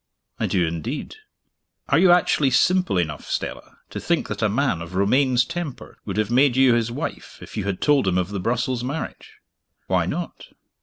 "I 0.39 0.47
do, 0.47 0.65
indeed." 0.65 1.17
"Are 1.89 1.99
you 1.99 2.09
actually 2.09 2.49
simple 2.49 2.97
enough, 2.97 3.29
Stella, 3.29 3.77
to 3.91 3.99
think 3.99 4.29
that 4.29 4.41
a 4.41 4.49
man 4.49 4.81
of 4.81 4.95
Romayne's 4.95 5.45
temper 5.45 5.99
would 6.05 6.17
have 6.17 6.31
made 6.31 6.55
you 6.57 6.73
his 6.73 6.91
wife 6.91 7.37
if 7.39 7.55
you 7.55 7.65
had 7.65 7.81
told 7.81 8.07
him 8.07 8.17
of 8.17 8.29
the 8.31 8.39
Brussels 8.39 8.83
marriage?" 8.83 9.35
"Why 9.85 10.07
not?" 10.07 10.47